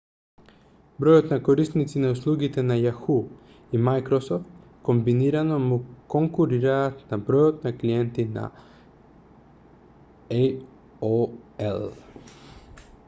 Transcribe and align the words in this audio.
бројот 1.01 1.27
на 1.31 1.37
корисници 1.47 1.99
на 2.05 2.09
услугите 2.13 2.61
на 2.69 2.77
yahoo 2.83 3.17
и 3.71 3.81
microsoft 3.89 4.47
комбинирано 4.87 5.59
му 5.65 5.77
конкурираат 6.15 7.03
на 7.11 7.19
бројот 7.29 7.67
на 7.67 7.73
клиенти 7.81 8.25
на 8.37 8.45
aol 10.31 11.85